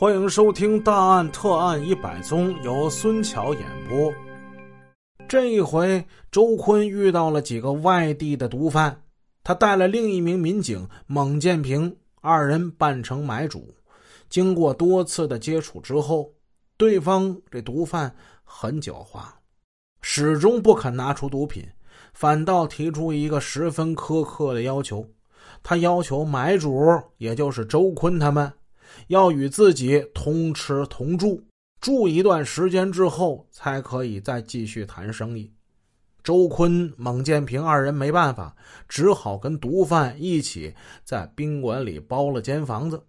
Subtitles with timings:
[0.00, 4.10] 欢迎收听《大案特案一百宗》，由孙桥演播。
[5.28, 9.02] 这一回，周坤遇到了几个外地的毒贩，
[9.44, 13.74] 他带了另一名民警孟建平，二人扮成买主。
[14.30, 16.32] 经过多次的接触之后，
[16.78, 19.20] 对方这毒贩很狡猾，
[20.00, 21.62] 始终不肯拿出毒品，
[22.14, 25.06] 反倒提出一个十分苛刻的要求。
[25.62, 26.88] 他要求买主，
[27.18, 28.50] 也就是周坤他们。
[29.08, 31.42] 要与自己同吃同住，
[31.80, 35.52] 住一段时间之后，才可以再继续谈生意。
[36.22, 38.54] 周坤、孟建平二人没办法，
[38.88, 43.02] 只好跟毒贩一起在宾馆里包了间房子。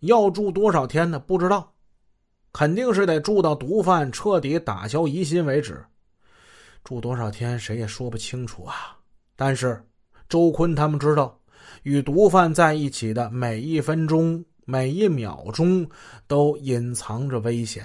[0.00, 1.18] 要住多少天呢？
[1.18, 1.72] 不知道，
[2.52, 5.84] 肯定是得住到毒贩彻底打消疑心为止。
[6.82, 8.96] 住多少天，谁也说不清楚啊。
[9.36, 9.80] 但是
[10.28, 11.40] 周坤他们知道，
[11.84, 14.44] 与毒贩在一起的每一分钟。
[14.70, 15.88] 每一秒钟
[16.26, 17.82] 都隐藏着危险，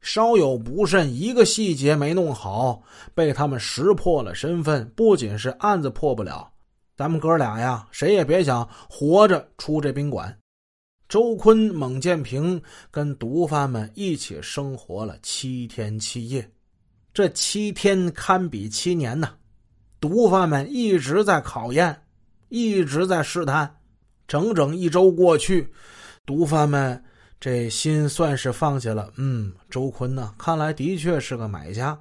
[0.00, 2.82] 稍有不慎，一个细节没弄好，
[3.14, 6.50] 被他们识破了身份，不仅是案子破不了，
[6.96, 10.34] 咱们哥俩呀，谁也别想活着出这宾馆。
[11.10, 16.50] 周坤、孟建平跟毒贩们一起生活了七天七夜，
[17.12, 19.34] 这七天堪比七年呐！
[20.00, 22.00] 毒贩们一直在考验，
[22.48, 23.76] 一直在试探，
[24.26, 25.70] 整整一周过去。
[26.28, 27.02] 毒贩们
[27.40, 29.10] 这心算是放下了。
[29.16, 31.98] 嗯，周坤呢，看来的确是个买家。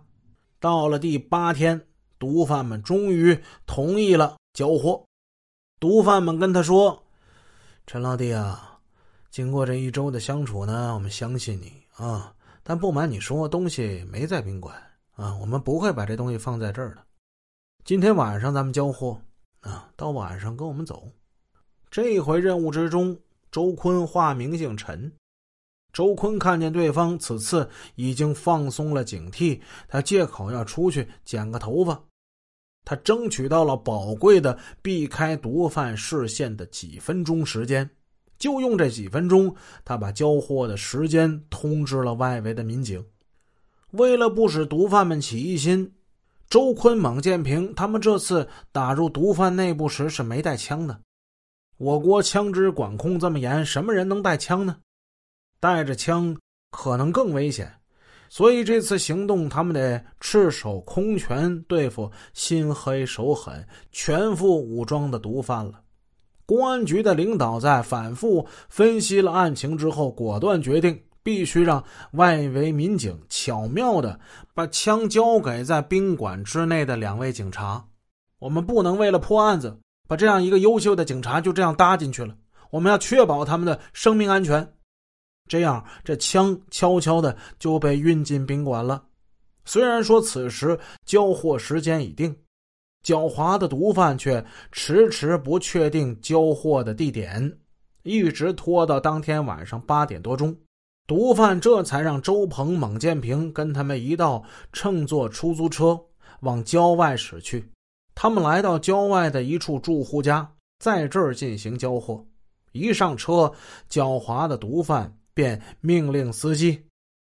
[0.60, 1.82] 到了第八天，
[2.20, 5.02] 毒贩们终于同意了交货。
[5.80, 7.02] 毒贩们跟他说
[7.88, 8.78] ：“陈老弟啊，
[9.30, 12.34] 经过这一周的相处呢，我们相信你啊。
[12.64, 14.76] 但不瞒你说，东西没在宾馆
[15.16, 17.02] 啊，我们不会把这东西放在这儿的。
[17.86, 19.18] 今天晚上咱们交货
[19.62, 21.08] 啊，到晚上跟我们走。
[21.90, 23.18] 这回任务之中。”
[23.52, 25.12] 周坤化名姓陈，
[25.94, 32.04] 周坤看见对方此次已经放松了警惕，他借口要出去剪个头发，
[32.84, 37.90] 他争取到了宝贵的避开毒贩视线的几分钟时间，
[38.38, 43.04] 就用这几分钟，他把交货的时间通知了外围的民警。
[43.92, 45.94] 为了不使毒贩们起疑心，
[46.50, 51.02] 周坤、蒙建平他们这次打入毒贩内部时是没带枪的。
[51.78, 54.78] 我国枪支管控这么严，什么人能带枪呢？
[55.60, 56.36] 带着枪
[56.72, 57.72] 可能更危险，
[58.30, 65.82] 所以这次行动他们得赤手空拳对付心黑手狠、全副武装的毒贩了。
[66.48, 71.84] 公安局的领导在反复分析了案情之后，果断决定必须让
[72.14, 74.20] 外围民警巧妙的
[74.56, 77.86] 把枪交给在宾馆之内的两位警察。
[78.40, 79.78] 我们不能为了破案子。
[80.08, 82.36] 把这样一个优秀的警察就这样搭进去了，
[82.72, 84.74] 我们要确保他们的生命安全。
[85.48, 89.04] 这样，这枪悄悄的就被运进宾馆了。
[89.64, 92.36] 虽然说此时交货时间已定，
[93.06, 97.58] 狡猾的毒贩却迟迟不确定交货的地点，
[98.04, 100.56] 一直拖到当天晚上八点多钟，
[101.06, 105.98] 毒贩这才让周鹏、孟建平跟他们一道乘坐出租车
[106.42, 107.70] 往郊外驶去。
[108.20, 112.26] 他们来到郊外的一处住户家，在这儿进行交货。
[112.72, 113.54] 一上车，
[113.88, 116.84] 狡猾的毒贩便命令司机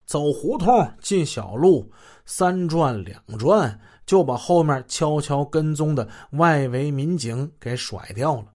[0.05, 1.89] 走胡同、进小路，
[2.25, 8.47] 三转两转，就把后面悄悄跟踪的外围民警给甩掉了。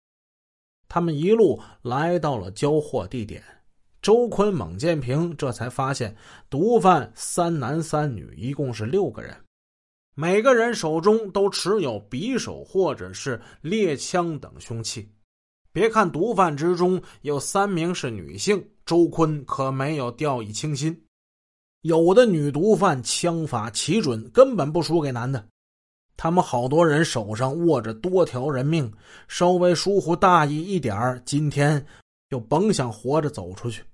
[0.87, 3.43] 他们一路来到了交货地点，
[4.03, 6.15] 周坤、蒙建平这才发现，
[6.51, 9.35] 毒贩三男三女，一共是六个人。
[10.21, 15.09] 每个人手中都持有匕首或者是猎枪等凶器。
[15.73, 21.05] 别看毒贩之中有三名是女性，周坤可没有掉以轻心。
[21.83, 25.47] 有的女毒贩枪法奇准，根本不输给男的。
[26.17, 28.93] 他们好多人手上握着多条人命，
[29.29, 31.87] 稍微疏忽大意一点今天
[32.29, 33.85] 就甭想活着走出去。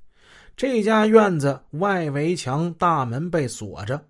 [0.56, 4.02] 这家院子外围墙大门被锁着。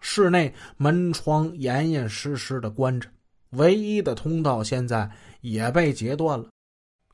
[0.00, 3.08] 室内门窗严严实实的关着，
[3.50, 5.10] 唯一的通道现在
[5.40, 6.46] 也被截断了。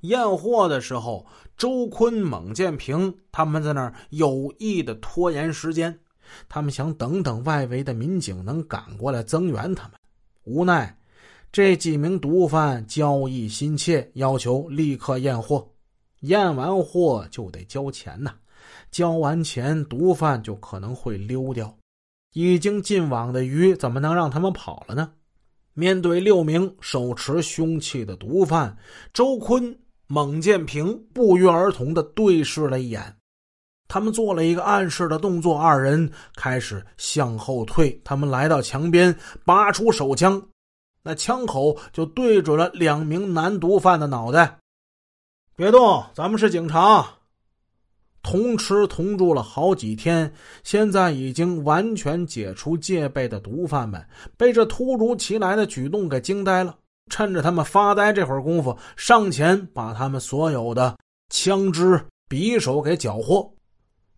[0.03, 5.99] 验货的时候，周坤、蒙建平他们在那儿有意的拖延时间，
[6.49, 9.93] 他们想等等外围的民警能赶过来增援他们。
[10.45, 10.97] 无奈，
[11.51, 15.67] 这几名毒贩交易心切，要求立刻验货。
[16.21, 18.33] 验完货就得交钱呐，
[18.91, 21.77] 交完钱，毒贩就可能会溜掉。
[22.33, 25.13] 已经进网的鱼怎么能让他们跑了呢？
[25.75, 28.77] 面对六名手持凶器的毒贩，
[29.13, 33.17] 周坤、孟建平不约而同的对视了一眼。
[33.89, 38.01] 他们做了一个暗示的动作，二人开始向后退。
[38.03, 39.15] 他们来到墙边，
[39.45, 40.43] 拔出手枪，
[41.03, 44.59] 那枪口就对准了两名男毒贩的脑袋。
[45.55, 47.16] 别动，咱们是警察。
[48.27, 50.33] 同吃同住了好几天，
[50.65, 54.05] 现在已经完全解除戒备的毒贩们，
[54.37, 56.77] 被这突如其来的举动给惊呆了。
[57.09, 60.97] 趁着他们发呆这会儿功夫，上前把他们所有的
[61.33, 63.49] 枪支、匕首给缴获。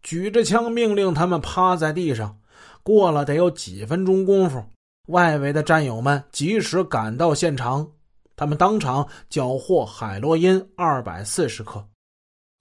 [0.02, 2.34] 举着枪，命令他们趴在地上。
[2.82, 4.64] 过了得有几分钟功夫，
[5.08, 7.86] 外围的战友们及时赶到现场，
[8.34, 11.86] 他们当场缴获海洛因二百四十克。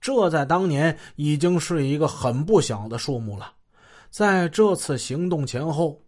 [0.00, 3.52] 这在当年已经是一个很不小的数目了。
[4.10, 6.00] 在这次行动前后，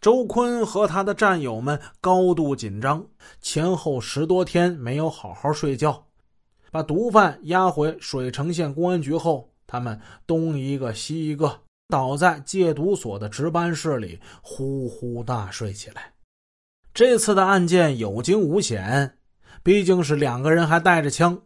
[0.00, 3.06] 周坤和他的战友们高度紧张，
[3.40, 6.04] 前后十多天没有好好睡觉。
[6.70, 16.12] 把毒贩押回水城县公安局后，他们东一个西一个，倒在戒毒所的值班室里呼呼大睡起来。
[16.92, 19.18] 这次的案件有惊无险，
[19.62, 21.40] 毕竟是两个人还带着枪。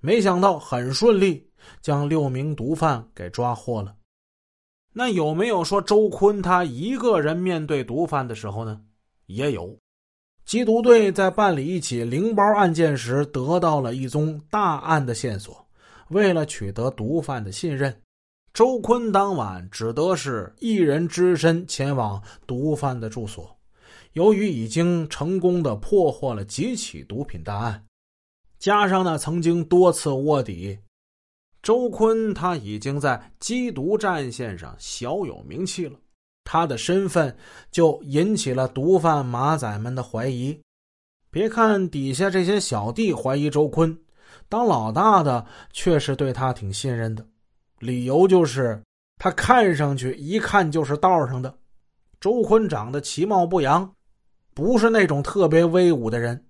[0.00, 1.46] 没想到很顺利，
[1.82, 3.94] 将六名毒贩给抓获了。
[4.92, 8.80] 那有没有说周坤他一个人面对毒贩的时候呢？
[9.26, 9.78] 也有。
[10.46, 15.64] 缉毒队在办理一起零包案件时，得到了一宗大案的线索。
[16.08, 17.94] 为了取得毒贩的信任，
[18.52, 23.56] 周坤当晚只得是一人只身前往毒贩的住所。
[24.14, 27.84] 由于已经成功的破获了几起毒品大案。
[28.60, 30.78] 加上呢，曾经多次卧底，
[31.62, 35.98] 周坤他已经在缉毒战线上小有名气了。
[36.44, 37.34] 他的身份
[37.70, 40.60] 就引起了毒贩马仔们的怀疑。
[41.30, 43.98] 别看底下这些小弟怀疑周坤，
[44.46, 47.24] 当老大的却是对他挺信任的。
[47.78, 48.82] 理由就是
[49.16, 51.56] 他看上去一看就是道上的。
[52.20, 53.90] 周坤长得其貌不扬，
[54.52, 56.44] 不是那种特别威武的人。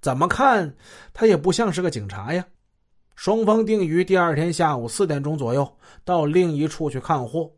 [0.00, 0.74] 怎么看
[1.12, 2.46] 他也不像是个警察呀！
[3.16, 7.50] 双方定于第二天下午四点钟左右到另一处去看货。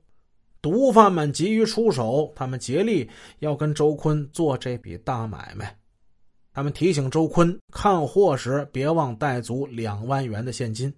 [0.61, 3.09] 毒贩们急于出手，他们竭力
[3.39, 5.77] 要跟周坤做这笔大买卖。
[6.53, 10.93] 他们提醒周坤看货时别忘带足两万元的现金。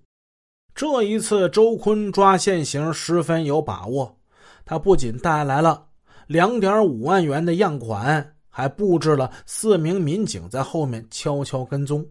[0.75, 4.19] 这一次，周坤抓现行十分有把握。
[4.65, 5.87] 他不仅带来了
[6.27, 8.34] 两点五万元的样款。
[8.57, 12.07] 还布置了四名民警在后面悄悄跟踪。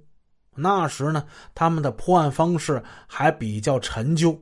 [0.53, 1.23] 那时呢，
[1.55, 4.37] 他们的破案方式还比较陈旧。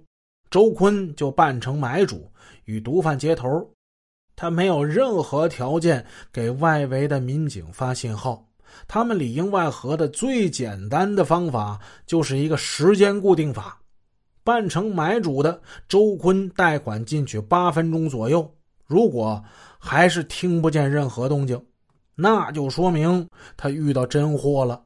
[0.50, 2.28] 周坤就扮成买主，
[2.66, 3.48] 与毒贩接头。
[4.36, 6.04] 他没有任何条件
[6.34, 8.44] 给外围的民警发信号。
[8.88, 13.78] 他们里应外合的最简单的方法就是一个时间固定法。
[14.44, 18.52] 扮成买主的周坤贷款进去八分钟左右，
[18.88, 19.42] 如果
[19.78, 21.64] 还是听不见任何动静。
[22.22, 23.28] 那就说明
[23.58, 24.80] 他遇到真货了。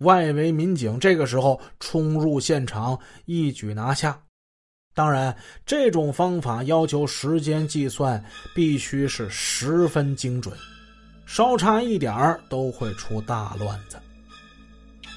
[0.00, 4.20] 外围民警这个时候冲入现场，一举拿下。
[4.94, 5.34] 当然，
[5.64, 8.22] 这种方法要求时间计算
[8.54, 10.54] 必须是十分精准，
[11.24, 13.96] 稍差一点儿都会出大乱子。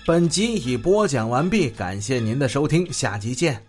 [0.05, 3.65] 本集已播讲完毕，感谢您的收听，下集见。